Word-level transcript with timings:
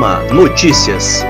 AMA 0.00 0.20
Notícias. 0.32 1.22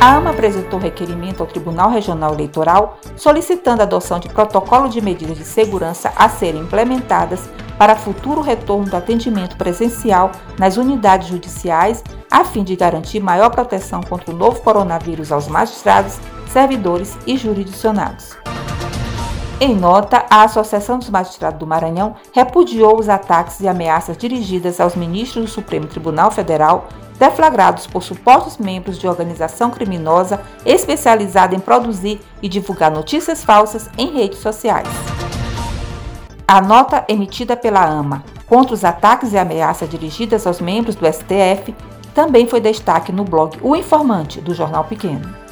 A 0.00 0.14
AMA 0.14 0.30
apresentou 0.30 0.80
requerimento 0.80 1.42
ao 1.42 1.46
Tribunal 1.46 1.90
Regional 1.90 2.32
Eleitoral 2.32 2.98
solicitando 3.14 3.82
a 3.82 3.84
adoção 3.84 4.18
de 4.18 4.30
protocolo 4.30 4.88
de 4.88 5.02
medidas 5.02 5.36
de 5.36 5.44
segurança 5.44 6.10
a 6.16 6.30
serem 6.30 6.62
implementadas 6.62 7.46
para 7.76 7.94
futuro 7.94 8.40
retorno 8.40 8.88
do 8.88 8.96
atendimento 8.96 9.54
presencial 9.58 10.32
nas 10.58 10.78
unidades 10.78 11.28
judiciais, 11.28 12.02
a 12.30 12.42
fim 12.42 12.64
de 12.64 12.74
garantir 12.74 13.20
maior 13.20 13.50
proteção 13.50 14.02
contra 14.02 14.30
o 14.30 14.34
novo 14.34 14.62
coronavírus 14.62 15.30
aos 15.30 15.46
magistrados, 15.46 16.18
servidores 16.48 17.18
e 17.26 17.36
jurisdicionados. 17.36 18.43
Em 19.60 19.74
nota, 19.74 20.26
a 20.28 20.42
Associação 20.42 20.98
dos 20.98 21.08
Magistrados 21.08 21.60
do 21.60 21.66
Maranhão 21.66 22.16
repudiou 22.32 22.98
os 22.98 23.08
ataques 23.08 23.60
e 23.60 23.68
ameaças 23.68 24.16
dirigidas 24.16 24.80
aos 24.80 24.96
ministros 24.96 25.44
do 25.44 25.50
Supremo 25.50 25.86
Tribunal 25.86 26.30
Federal 26.30 26.88
deflagrados 27.18 27.86
por 27.86 28.02
supostos 28.02 28.58
membros 28.58 28.98
de 28.98 29.06
organização 29.06 29.70
criminosa 29.70 30.40
especializada 30.66 31.54
em 31.54 31.60
produzir 31.60 32.20
e 32.42 32.48
divulgar 32.48 32.90
notícias 32.90 33.44
falsas 33.44 33.88
em 33.96 34.12
redes 34.12 34.40
sociais. 34.40 34.88
A 36.46 36.60
nota 36.60 37.04
emitida 37.08 37.56
pela 37.56 37.84
AMA 37.84 38.24
contra 38.46 38.74
os 38.74 38.84
ataques 38.84 39.32
e 39.32 39.38
ameaças 39.38 39.88
dirigidas 39.88 40.46
aos 40.46 40.60
membros 40.60 40.96
do 40.96 41.06
STF 41.06 41.74
também 42.12 42.48
foi 42.48 42.60
destaque 42.60 43.12
no 43.12 43.24
blog 43.24 43.56
O 43.62 43.74
Informante 43.76 44.40
do 44.40 44.52
Jornal 44.52 44.84
Pequeno. 44.84 45.43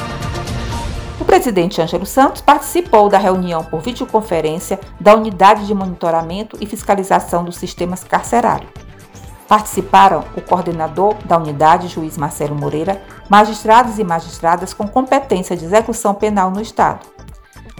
O 1.20 1.24
presidente 1.24 1.80
Ângelo 1.80 2.06
Santos 2.06 2.40
participou 2.40 3.08
da 3.08 3.18
reunião 3.18 3.64
por 3.64 3.80
videoconferência 3.80 4.80
da 5.00 5.14
Unidade 5.14 5.66
de 5.66 5.74
Monitoramento 5.74 6.56
e 6.60 6.66
Fiscalização 6.66 7.44
dos 7.44 7.56
Sistemas 7.56 8.02
Carcerários. 8.02 8.70
Participaram 9.46 10.24
o 10.34 10.40
coordenador 10.40 11.14
da 11.24 11.36
unidade, 11.36 11.88
juiz 11.88 12.16
Marcelo 12.16 12.54
Moreira, 12.54 13.02
magistrados 13.28 13.98
e 13.98 14.04
magistradas 14.04 14.72
com 14.72 14.88
competência 14.88 15.56
de 15.56 15.64
execução 15.64 16.14
penal 16.14 16.50
no 16.50 16.60
Estado. 16.60 17.06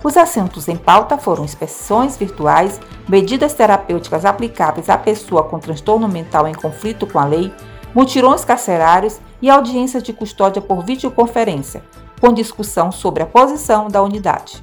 Os 0.05 0.17
assuntos 0.17 0.69
em 0.69 0.77
pauta 0.77 1.17
foram 1.17 1.44
inspeções 1.44 2.17
virtuais, 2.17 2.80
medidas 3.08 3.55
terapêuticas 3.55 4.24
aplicáveis 4.24 4.91
à 4.91 4.98
pessoa 4.98 5.44
com 5.44 5.58
transtorno 5.58 6.08
mental 6.08 6.46
em 6.46 6.55
conflito 6.55 7.06
com 7.06 7.19
a 7.19 7.24
lei, 7.24 7.52
mutirões 7.94 8.44
carcerários 8.44 9.19
e 9.41 9.48
audiências 9.48 10.02
de 10.02 10.12
custódia 10.12 10.61
por 10.61 10.84
videoconferência, 10.84 11.83
com 12.22 12.32
discussão 12.32 12.92
sobre 12.92 13.24
a 13.24 13.26
posição 13.26 13.88
da 13.88 14.00
unidade. 14.00 14.62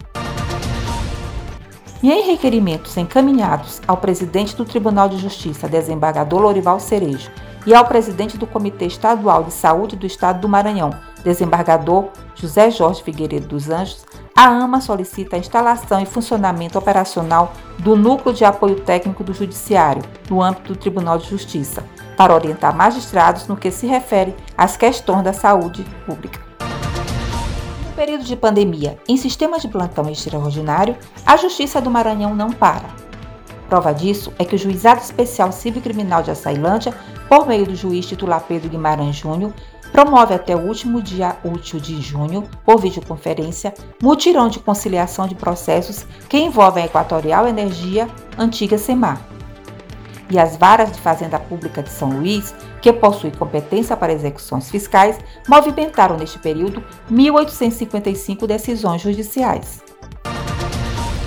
E 2.01 2.09
em 2.09 2.25
requerimentos 2.25 2.95
encaminhados 2.95 3.81
ao 3.85 3.97
presidente 3.97 4.55
do 4.55 4.63
Tribunal 4.63 5.09
de 5.09 5.17
Justiça, 5.17 5.67
desembargador 5.67 6.39
Lorival 6.39 6.79
Cerejo, 6.79 7.29
e 7.67 7.75
ao 7.75 7.83
presidente 7.83 8.37
do 8.37 8.47
Comitê 8.47 8.85
Estadual 8.85 9.43
de 9.43 9.51
Saúde 9.51 9.97
do 9.97 10.05
Estado 10.05 10.39
do 10.39 10.47
Maranhão, 10.47 10.91
desembargador 11.21 12.07
José 12.33 12.71
Jorge 12.71 13.03
Figueiredo 13.03 13.49
dos 13.49 13.69
Anjos, 13.69 14.05
a 14.33 14.45
AMA 14.47 14.79
solicita 14.79 15.35
a 15.35 15.39
instalação 15.39 16.01
e 16.01 16.05
funcionamento 16.05 16.79
operacional 16.79 17.51
do 17.79 17.97
Núcleo 17.97 18.33
de 18.33 18.45
Apoio 18.45 18.79
Técnico 18.79 19.21
do 19.21 19.33
Judiciário, 19.33 20.01
no 20.29 20.41
âmbito 20.41 20.71
do 20.71 20.79
Tribunal 20.79 21.17
de 21.17 21.27
Justiça, 21.27 21.83
para 22.15 22.33
orientar 22.33 22.73
magistrados 22.73 23.47
no 23.47 23.57
que 23.57 23.69
se 23.69 23.85
refere 23.85 24.33
às 24.57 24.77
questões 24.77 25.25
da 25.25 25.33
saúde 25.33 25.85
pública 26.05 26.48
período 27.99 28.23
de 28.23 28.37
pandemia 28.37 28.97
em 29.09 29.17
sistemas 29.17 29.61
de 29.61 29.67
plantão 29.67 30.09
extraordinário, 30.09 30.95
a 31.25 31.35
Justiça 31.35 31.81
do 31.81 31.91
Maranhão 31.91 32.33
não 32.33 32.49
para. 32.49 32.85
Prova 33.67 33.93
disso 33.93 34.31
é 34.39 34.45
que 34.45 34.55
o 34.55 34.57
Juizado 34.57 35.01
Especial 35.01 35.51
Civil 35.51 35.81
Criminal 35.81 36.23
de 36.23 36.31
Açailândia, 36.31 36.93
por 37.27 37.45
meio 37.45 37.65
do 37.65 37.75
juiz 37.75 38.05
titular 38.05 38.41
Pedro 38.47 38.69
Guimarães 38.69 39.17
Júnior, 39.17 39.53
promove 39.91 40.33
até 40.33 40.55
o 40.55 40.65
último 40.65 41.01
dia 41.01 41.35
útil 41.43 41.77
de 41.77 41.99
junho, 41.99 42.49
por 42.63 42.79
videoconferência, 42.79 43.73
mutirão 44.01 44.47
de 44.47 44.61
conciliação 44.61 45.27
de 45.27 45.35
processos 45.35 46.05
que 46.29 46.39
envolvem 46.39 46.83
a 46.83 46.85
Equatorial 46.85 47.49
Energia, 47.49 48.07
antiga 48.37 48.77
SEMAR, 48.77 49.19
e 50.29 50.37
as 50.37 50.55
varas 50.55 50.91
de 50.91 50.99
Fazenda 50.99 51.39
Pública 51.39 51.81
de 51.81 51.89
São 51.89 52.09
Luís, 52.09 52.53
que 52.81 52.93
possui 52.93 53.31
competência 53.31 53.97
para 53.97 54.13
execuções 54.13 54.69
fiscais, 54.69 55.17
movimentaram 55.47 56.17
neste 56.17 56.39
período 56.39 56.83
1.855 57.11 58.45
decisões 58.45 59.01
judiciais. 59.01 59.81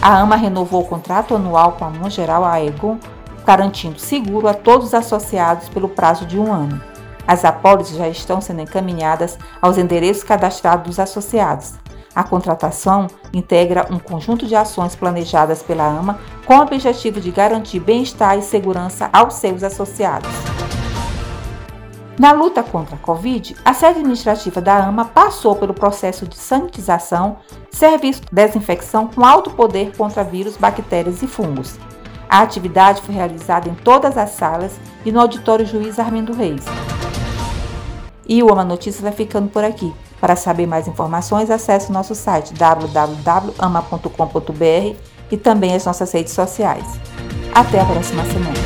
A 0.01 0.19
AMA 0.19 0.37
renovou 0.37 0.83
o 0.83 0.89
contrato 0.89 1.35
anual 1.35 1.73
com 1.73 1.85
a 1.85 1.91
Mongeral 1.91 2.45
Aegon, 2.45 2.99
garantindo 3.45 3.99
seguro 3.99 4.49
a 4.49 4.55
todos 4.55 4.89
os 4.89 4.95
associados 4.95 5.69
pelo 5.69 5.89
prazo 5.89 6.27
de 6.27 6.39
um 6.39 6.53
ano. 6.53 6.81
As 7.27 7.45
apólices 7.45 7.97
já 7.97 8.09
estão 8.09 8.41
sendo 8.41 8.63
encaminhadas 8.63 9.39
aos 9.61 9.79
endereços 9.79 10.25
cadastrados 10.25 10.87
dos 10.87 10.99
associados. 10.99 11.75
A 12.15 12.23
contratação 12.23 13.07
integra 13.33 13.87
um 13.91 13.99
conjunto 13.99 14.47
de 14.47 14.55
ações 14.55 14.95
planejadas 14.95 15.63
pela 15.63 15.87
AMA 15.87 16.19
com 16.45 16.57
o 16.57 16.63
objetivo 16.63 17.21
de 17.21 17.31
garantir 17.31 17.81
bem-estar 17.81 18.39
e 18.39 18.43
segurança 18.43 19.09
aos 19.13 19.35
seus 19.35 19.63
associados. 19.63 20.31
Na 22.19 22.33
luta 22.33 22.63
contra 22.63 22.95
a 22.95 22.99
Covid, 22.99 23.57
a 23.65 23.73
sede 23.73 24.01
administrativa 24.01 24.61
da 24.61 24.77
AMA 24.77 25.07
passou 25.07 25.57
pelo 25.57 25.73
processo 25.73 26.27
de 26.27 26.37
sanitização, 26.37 27.39
serviço 27.71 28.21
de 28.21 28.29
desinfecção 28.31 29.09
com 29.09 29.25
alto 29.25 29.51
poder 29.51 29.97
contra 29.97 30.23
vírus, 30.23 30.59
bactérias 30.59 31.23
e 31.23 31.27
fungos. 31.27 31.79
A 32.29 32.41
atividade 32.41 33.01
foi 33.01 33.15
realizada 33.15 33.69
em 33.69 33.75
todas 33.75 34.19
as 34.19 34.31
salas 34.31 34.79
e 35.05 35.11
no 35.11 35.21
auditório 35.21 35.65
Juiz 35.65 35.99
Armindo 35.99 36.35
Reis. 36.35 36.65
E 38.29 38.43
o 38.43 38.53
AMA 38.53 38.65
Notícias 38.65 39.03
vai 39.03 39.13
ficando 39.13 39.49
por 39.49 39.65
aqui. 39.65 39.93
Para 40.23 40.37
saber 40.37 40.69
mais 40.69 40.87
informações, 40.87 41.51
acesse 41.51 41.91
o 41.91 41.93
nosso 41.93 42.15
site 42.15 42.55
www.ama.com.br 42.55 44.97
e 45.33 45.37
também 45.37 45.75
as 45.75 45.85
nossas 45.85 46.13
redes 46.13 46.33
sociais. 46.33 46.87
Até 47.53 47.81
a 47.81 47.85
próxima 47.85 48.25
semana. 48.27 48.62